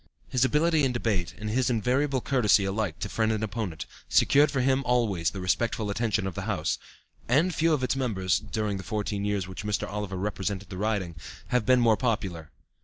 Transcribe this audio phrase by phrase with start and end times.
[0.29, 4.61] His ability in debate, and his invariable courtesy alike to friend and opponent, secured for
[4.61, 6.79] him always the respectful attention of the House,
[7.27, 9.87] and few of its members, during the fourteen years which Mr.
[9.87, 11.17] Oliver represented the riding,
[11.49, 12.49] have been more popular.